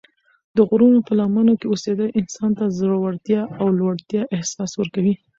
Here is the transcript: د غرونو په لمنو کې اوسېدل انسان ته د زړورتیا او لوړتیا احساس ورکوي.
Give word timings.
د 0.55 0.57
غرونو 0.69 0.99
په 1.07 1.11
لمنو 1.19 1.53
کې 1.59 1.67
اوسېدل 1.71 2.09
انسان 2.19 2.51
ته 2.57 2.63
د 2.67 2.71
زړورتیا 2.79 3.41
او 3.61 3.67
لوړتیا 3.79 4.21
احساس 4.35 4.71
ورکوي. 4.75 5.15